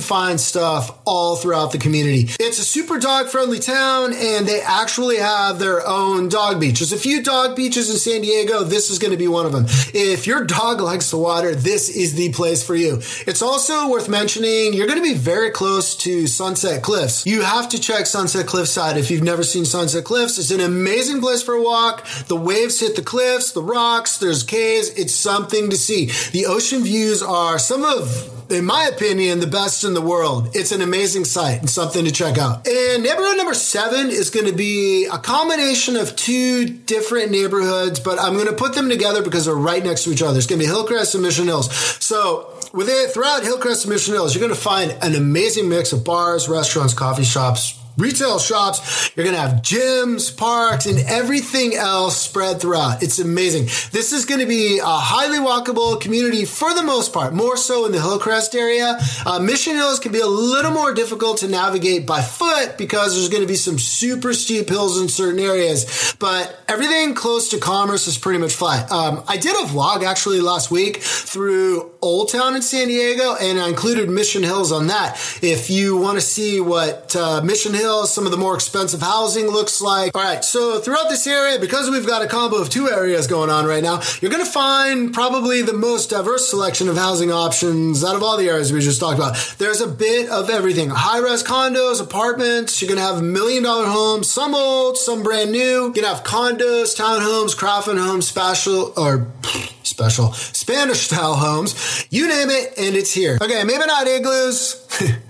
find 0.00 0.40
stuff 0.40 0.98
all 1.04 1.36
throughout 1.36 1.72
the 1.72 1.78
community. 1.78 2.28
It's 2.40 2.58
a 2.58 2.64
super 2.64 2.98
dog 2.98 3.28
friendly 3.28 3.60
town, 3.60 4.12
and 4.12 4.46
they 4.46 4.60
actually 4.60 5.18
have 5.18 5.58
their 5.58 5.86
own 5.86 6.28
dog 6.28 6.60
beach. 6.60 6.80
There's 6.80 6.92
a 6.92 6.98
few 6.98 7.22
dog 7.22 7.56
beaches 7.56 7.88
in 7.88 7.96
San 7.96 8.20
Diego. 8.20 8.64
This 8.64 8.90
is 8.90 8.98
going 8.98 9.12
to 9.12 9.16
be 9.16 9.28
one 9.28 9.46
of 9.46 9.52
them. 9.52 9.66
If 9.94 10.26
your 10.26 10.44
dog 10.44 10.80
likes 10.80 11.10
the 11.10 11.18
water, 11.18 11.54
this 11.54 11.88
is 11.88 12.14
the 12.14 12.32
place 12.32 12.62
for 12.62 12.74
you. 12.74 12.96
It's 13.26 13.42
also 13.42 13.88
worth 13.88 14.08
mentioning 14.08 14.74
you're 14.74 14.86
going 14.88 15.02
to 15.02 15.08
be 15.08 15.14
very 15.14 15.50
close 15.50 15.96
to 15.98 16.26
Sunset 16.26 16.82
Cliffs. 16.82 17.24
You 17.24 17.42
have 17.42 17.68
to 17.70 17.80
check 17.80 18.06
Sunset 18.06 18.46
Cliffs 18.46 18.66
Cliffside 18.66 18.96
if 18.96 19.10
you've 19.10 19.22
never 19.22 19.44
seen 19.44 19.64
Sunset 19.64 20.04
Cliffs. 20.04 20.38
It's 20.38 20.50
an 20.50 20.60
amazing 20.60 21.20
place 21.20 21.42
for 21.42 21.54
a 21.54 21.62
walk. 21.62 22.04
The 22.26 22.36
waves 22.36 22.80
hit 22.80 22.96
the 22.96 23.02
cliffs, 23.02 23.52
the 23.52 23.62
rocks, 23.62 24.18
there's 24.18 24.42
caves. 24.42 24.88
It's 24.90 25.14
something 25.14 25.70
to 25.70 25.76
see. 25.76 25.95
The 26.04 26.46
ocean 26.46 26.84
views 26.84 27.22
are 27.22 27.58
some 27.58 27.82
of 27.82 28.32
in 28.50 28.64
my 28.64 28.84
opinion, 28.84 29.40
the 29.40 29.46
best 29.46 29.84
in 29.84 29.94
the 29.94 30.00
world. 30.00 30.54
It's 30.54 30.72
an 30.72 30.80
amazing 30.80 31.24
site 31.24 31.60
and 31.60 31.68
something 31.68 32.04
to 32.04 32.12
check 32.12 32.38
out. 32.38 32.66
And 32.66 33.02
neighborhood 33.02 33.36
number 33.36 33.54
seven 33.54 34.10
is 34.10 34.30
going 34.30 34.46
to 34.46 34.52
be 34.52 35.06
a 35.06 35.18
combination 35.18 35.96
of 35.96 36.14
two 36.16 36.66
different 36.66 37.30
neighborhoods, 37.30 37.98
but 37.98 38.20
I'm 38.20 38.34
going 38.34 38.46
to 38.46 38.52
put 38.52 38.74
them 38.74 38.88
together 38.88 39.22
because 39.22 39.46
they're 39.46 39.54
right 39.54 39.82
next 39.82 40.04
to 40.04 40.12
each 40.12 40.22
other. 40.22 40.38
It's 40.38 40.46
going 40.46 40.60
to 40.60 40.64
be 40.64 40.70
Hillcrest 40.70 41.14
and 41.14 41.22
Mission 41.22 41.46
Hills. 41.46 41.74
So 42.04 42.56
with 42.72 42.88
it, 42.88 43.10
throughout 43.10 43.42
Hillcrest 43.42 43.84
and 43.84 43.92
Mission 43.92 44.14
Hills, 44.14 44.34
you're 44.34 44.46
going 44.46 44.54
to 44.54 44.60
find 44.60 44.96
an 45.02 45.14
amazing 45.14 45.68
mix 45.68 45.92
of 45.92 46.04
bars, 46.04 46.48
restaurants, 46.48 46.94
coffee 46.94 47.24
shops, 47.24 47.76
retail 47.96 48.38
shops. 48.38 49.10
You're 49.16 49.24
going 49.24 49.36
to 49.36 49.40
have 49.40 49.62
gyms, 49.62 50.36
parks, 50.36 50.86
and 50.86 50.98
everything 51.06 51.74
else 51.74 52.20
spread 52.20 52.60
throughout. 52.60 53.02
It's 53.02 53.18
amazing. 53.18 53.64
This 53.92 54.12
is 54.12 54.24
going 54.24 54.40
to 54.40 54.46
be 54.46 54.78
a 54.78 54.84
highly 54.84 55.38
walkable 55.38 56.00
community 56.00 56.44
for 56.44 56.74
the 56.74 56.82
most 56.82 57.12
part, 57.12 57.32
more 57.32 57.56
so 57.56 57.86
in 57.86 57.92
the 57.92 58.00
Hillcrest 58.00 58.54
area. 58.54 58.98
Uh, 59.24 59.38
Mission 59.38 59.74
Hills 59.74 59.98
can 59.98 60.12
be 60.12 60.20
a 60.20 60.26
little 60.26 60.70
more 60.70 60.92
difficult 60.92 61.38
to 61.38 61.48
navigate 61.48 62.06
by 62.06 62.20
foot 62.20 62.76
because 62.76 63.14
there's 63.14 63.28
going 63.28 63.42
to 63.42 63.48
be 63.48 63.54
some 63.54 63.78
super 63.78 64.34
steep 64.34 64.68
hills 64.68 65.00
in 65.00 65.08
certain 65.08 65.40
areas, 65.40 66.14
but 66.18 66.60
everything 66.68 67.14
close 67.14 67.48
to 67.50 67.58
Commerce 67.58 68.06
is 68.06 68.18
pretty 68.18 68.38
much 68.38 68.52
flat. 68.52 68.90
Um, 68.92 69.24
I 69.26 69.36
did 69.36 69.54
a 69.56 69.66
vlog 69.66 70.04
actually 70.04 70.40
last 70.40 70.70
week 70.70 70.98
through 70.98 71.92
Old 72.02 72.30
Town 72.30 72.54
in 72.54 72.62
San 72.62 72.88
Diego, 72.88 73.34
and 73.40 73.58
I 73.58 73.68
included 73.68 74.10
Mission 74.10 74.42
Hills 74.42 74.72
on 74.72 74.88
that. 74.88 75.16
If 75.42 75.70
you 75.70 75.96
want 75.96 76.16
to 76.16 76.20
see 76.20 76.60
what 76.60 77.16
uh, 77.16 77.40
Mission 77.42 77.72
Hills 77.72 77.85
some 78.04 78.24
of 78.24 78.30
the 78.30 78.36
more 78.36 78.54
expensive 78.54 79.00
housing 79.00 79.46
looks 79.46 79.80
like. 79.80 80.14
All 80.14 80.22
right, 80.22 80.44
so 80.44 80.80
throughout 80.80 81.08
this 81.08 81.26
area, 81.26 81.58
because 81.58 81.90
we've 81.90 82.06
got 82.06 82.22
a 82.22 82.26
combo 82.26 82.56
of 82.56 82.68
two 82.68 82.90
areas 82.90 83.26
going 83.26 83.50
on 83.50 83.66
right 83.66 83.82
now, 83.82 84.00
you're 84.20 84.30
going 84.30 84.44
to 84.44 84.50
find 84.50 85.14
probably 85.14 85.62
the 85.62 85.72
most 85.72 86.10
diverse 86.10 86.48
selection 86.48 86.88
of 86.88 86.96
housing 86.96 87.30
options 87.30 88.02
out 88.04 88.16
of 88.16 88.22
all 88.22 88.36
the 88.36 88.48
areas 88.48 88.72
we 88.72 88.80
just 88.80 89.00
talked 89.00 89.18
about. 89.18 89.36
There's 89.58 89.80
a 89.80 89.86
bit 89.86 90.28
of 90.30 90.50
everything 90.50 90.90
high 90.90 91.18
res 91.18 91.42
condos, 91.42 92.02
apartments. 92.02 92.80
You're 92.80 92.88
going 92.88 92.98
to 92.98 93.04
have 93.04 93.22
million 93.22 93.62
dollar 93.62 93.86
homes, 93.86 94.28
some 94.28 94.54
old, 94.54 94.96
some 94.98 95.22
brand 95.22 95.52
new. 95.52 95.58
You're 95.58 95.90
going 95.92 96.02
to 96.02 96.08
have 96.08 96.24
condos, 96.24 96.96
townhomes, 96.96 97.56
craftsman 97.56 97.98
homes, 97.98 98.26
special 98.26 98.92
or 98.96 99.26
special 99.82 100.32
Spanish 100.32 101.00
style 101.00 101.34
homes. 101.34 102.06
You 102.10 102.28
name 102.28 102.50
it, 102.50 102.74
and 102.78 102.96
it's 102.96 103.12
here. 103.12 103.38
Okay, 103.40 103.64
maybe 103.64 103.86
not 103.86 104.06
igloos. 104.06 104.86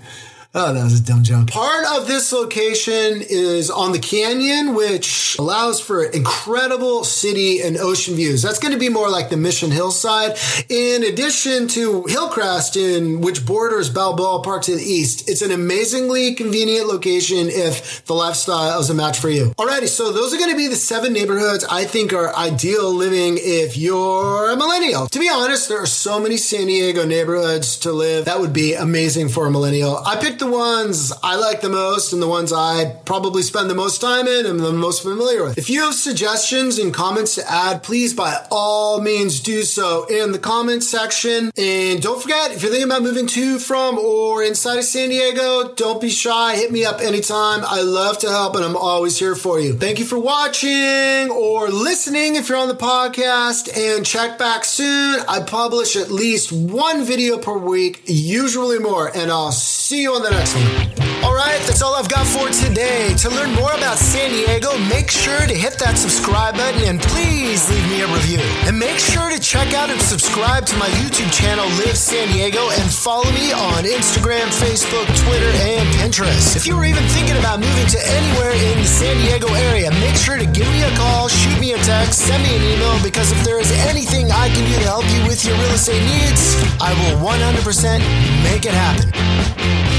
Oh, 0.55 0.73
that 0.73 0.83
was 0.83 0.99
a 0.99 1.03
dumb 1.03 1.23
joke. 1.23 1.47
Part 1.51 1.85
of 1.85 2.07
this 2.07 2.31
location 2.31 3.21
is 3.21 3.69
on 3.69 3.91
the 3.91 3.99
canyon, 3.99 4.73
which 4.73 5.35
allows 5.37 5.79
for 5.79 6.03
incredible 6.03 7.03
city 7.03 7.61
and 7.61 7.77
ocean 7.77 8.15
views. 8.15 8.41
That's 8.41 8.57
going 8.57 8.73
to 8.73 8.79
be 8.79 8.89
more 8.89 9.09
like 9.09 9.29
the 9.29 9.37
Mission 9.37 9.69
Hillside. 9.69 10.37
In 10.69 11.03
addition 11.03 11.67
to 11.69 12.03
Hillcrest, 12.07 12.75
in 12.77 13.21
which 13.21 13.45
borders 13.45 13.89
Balboa 13.89 14.41
Park 14.41 14.63
to 14.63 14.75
the 14.75 14.81
east, 14.81 15.29
it's 15.29 15.41
an 15.41 15.51
amazingly 15.51 16.33
convenient 16.33 16.87
location 16.87 17.49
if 17.49 18.05
the 18.05 18.13
lifestyle 18.13 18.79
is 18.79 18.89
a 18.89 18.93
match 18.95 19.19
for 19.19 19.29
you. 19.29 19.53
Alrighty, 19.59 19.87
so 19.87 20.11
those 20.11 20.33
are 20.33 20.37
going 20.37 20.51
to 20.51 20.57
be 20.57 20.67
the 20.67 20.75
seven 20.75 21.13
neighborhoods 21.13 21.65
I 21.69 21.85
think 21.85 22.13
are 22.13 22.35
ideal 22.35 22.91
living 22.91 23.37
if 23.37 23.77
you're 23.77 24.49
a 24.51 24.55
millennial. 24.55 25.07
To 25.07 25.19
be 25.19 25.29
honest, 25.29 25.67
there 25.69 25.81
are 25.81 25.85
so 25.85 26.19
many 26.19 26.37
San 26.37 26.67
Diego 26.67 27.05
neighborhoods 27.05 27.77
to 27.79 27.91
live 27.91 28.25
that 28.25 28.39
would 28.39 28.53
be 28.53 28.73
amazing 28.73 29.29
for 29.29 29.45
a 29.45 29.51
millennial. 29.51 29.97
I 29.97 30.15
picked 30.15 30.36
the 30.39 30.47
the 30.47 30.53
ones 30.53 31.11
I 31.23 31.35
like 31.35 31.61
the 31.61 31.69
most 31.69 32.13
and 32.13 32.21
the 32.21 32.27
ones 32.27 32.53
I 32.53 32.95
probably 33.05 33.41
spend 33.41 33.69
the 33.69 33.75
most 33.75 33.99
time 33.99 34.27
in 34.27 34.45
and 34.45 34.59
the 34.59 34.71
most 34.71 35.03
familiar 35.03 35.43
with. 35.43 35.57
If 35.57 35.69
you 35.69 35.81
have 35.81 35.93
suggestions 35.93 36.79
and 36.79 36.93
comments 36.93 37.35
to 37.35 37.51
add, 37.51 37.83
please 37.83 38.13
by 38.13 38.45
all 38.49 39.01
means 39.01 39.41
do 39.41 39.63
so 39.63 40.05
in 40.05 40.31
the 40.31 40.39
comments 40.39 40.87
section. 40.87 41.51
And 41.57 42.01
don't 42.01 42.21
forget, 42.21 42.51
if 42.51 42.61
you're 42.61 42.71
thinking 42.71 42.89
about 42.89 43.03
moving 43.03 43.27
to, 43.27 43.59
from, 43.59 43.97
or 43.97 44.43
inside 44.43 44.77
of 44.77 44.85
San 44.85 45.09
Diego, 45.09 45.73
don't 45.73 45.99
be 45.99 46.09
shy. 46.09 46.55
Hit 46.55 46.71
me 46.71 46.85
up 46.85 47.01
anytime. 47.01 47.61
I 47.65 47.81
love 47.81 48.19
to 48.19 48.29
help 48.29 48.55
and 48.55 48.63
I'm 48.63 48.77
always 48.77 49.19
here 49.19 49.35
for 49.35 49.59
you. 49.59 49.77
Thank 49.77 49.99
you 49.99 50.05
for 50.05 50.19
watching 50.19 51.29
or 51.29 51.67
listening 51.69 52.35
if 52.35 52.47
you're 52.47 52.57
on 52.57 52.69
the 52.69 52.75
podcast 52.75 53.75
and 53.75 54.05
check 54.05 54.37
back 54.37 54.63
soon. 54.63 55.19
I 55.27 55.41
publish 55.41 55.95
at 55.97 56.09
least 56.09 56.51
one 56.53 57.03
video 57.03 57.37
per 57.37 57.57
week, 57.57 58.03
usually 58.05 58.79
more, 58.79 59.11
and 59.13 59.29
I'll 59.29 59.51
see 59.51 60.03
you 60.03 60.13
on 60.13 60.23
the 60.29 60.37
next 60.37 60.55
one. 60.55 60.97
All 61.23 61.33
right, 61.33 61.59
that's 61.65 61.81
all 61.81 61.95
I've 61.95 62.09
got 62.09 62.25
for 62.27 62.47
today. 62.49 63.13
To 63.25 63.29
learn 63.29 63.51
more 63.55 63.73
about 63.73 63.97
San 63.97 64.29
Diego, 64.31 64.77
make 64.87 65.09
sure 65.09 65.39
to 65.47 65.55
hit 65.55 65.79
that 65.79 65.97
subscribe 65.97 66.55
button 66.55 66.83
and 66.85 67.01
please 67.01 67.67
leave 67.69 67.87
me 67.89 68.01
a 68.05 68.07
review. 68.07 68.39
And 68.69 68.77
make 68.77 68.99
sure 68.99 69.29
to 69.29 69.39
check 69.39 69.73
out 69.73 69.89
and 69.89 69.99
subscribe 69.99 70.65
to 70.67 70.75
my 70.77 70.87
YouTube 71.01 71.31
channel, 71.33 71.65
Live 71.81 71.97
San 71.97 72.29
Diego, 72.31 72.69
and 72.69 72.87
follow 72.87 73.27
me 73.33 73.51
on 73.51 73.83
Instagram, 73.83 74.47
Facebook, 74.61 75.07
Twitter, 75.25 75.51
and 75.65 75.85
Pinterest. 75.97 76.55
If 76.55 76.67
you 76.67 76.77
were 76.77 76.85
even 76.85 77.03
thinking 77.17 77.37
about 77.37 77.59
moving 77.59 77.87
to 77.97 77.99
anywhere 77.99 78.53
in 78.53 78.77
the 78.77 78.89
San 78.89 79.17
Diego 79.25 79.49
area, 79.71 79.91
make 79.99 80.15
sure 80.15 80.37
to 80.37 80.45
give 80.45 80.69
me 80.69 80.83
a 80.83 80.91
call, 80.95 81.27
shoot 81.27 81.59
me 81.59 81.73
a 81.73 81.79
text, 81.81 82.29
send 82.29 82.41
me 82.43 82.55
an 82.55 82.63
email, 82.77 82.95
because 83.03 83.31
if 83.31 83.41
there 83.43 83.59
is 83.59 83.71
anything 83.89 84.31
I 84.31 84.49
can 84.53 84.63
do 84.69 84.75
to 84.79 84.87
help 84.87 85.07
you 85.11 85.25
with 85.25 85.43
your 85.43 85.57
real 85.57 85.73
estate 85.73 86.03
needs, 86.05 86.55
I 86.79 86.93
will 86.93 87.25
100% 87.25 87.99
make 88.45 88.65
it 88.65 88.75
happen. 88.75 89.96